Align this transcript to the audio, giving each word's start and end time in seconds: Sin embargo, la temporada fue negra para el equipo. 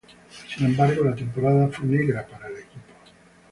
Sin 0.49 0.65
embargo, 0.65 1.03
la 1.03 1.15
temporada 1.15 1.67
fue 1.67 1.85
negra 1.85 2.25
para 2.25 2.47
el 2.47 2.57
equipo. 2.57 2.87